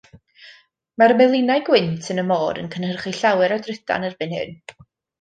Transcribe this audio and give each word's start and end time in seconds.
Mae'r 1.01 1.13
melinau 1.19 1.61
gwynt 1.69 2.09
yn 2.15 2.23
y 2.23 2.25
môr 2.33 2.63
yn 2.65 2.73
cynhyrchu 2.77 3.17
llawer 3.21 3.57
o 3.59 3.63
drydan 3.71 4.09
erbyn 4.13 4.39
hyn. 4.41 4.61